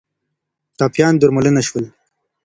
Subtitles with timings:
[0.77, 1.85] ټپیان درملنه شول